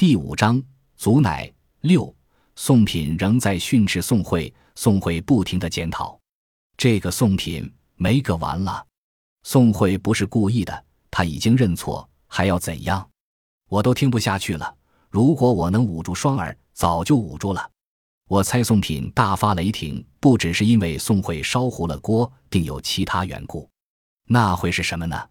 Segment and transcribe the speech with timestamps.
[0.00, 0.62] 第五章，
[0.96, 1.52] 祖乃
[1.82, 2.16] 六。
[2.56, 6.18] 宋品仍在训斥宋慧，宋慧不停的检讨，
[6.78, 8.82] 这个宋品没个完了。
[9.42, 13.06] 宋慧不是故意的，他已经认错，还要怎样？
[13.68, 14.74] 我都听不下去了。
[15.10, 17.70] 如果我能捂住双耳，早就捂住了。
[18.26, 23.68] 我猜宋品大发雷霆，不只是因为宋慧烧糊了锅，定有其他缘故。
[24.24, 25.28] 那会是什么呢？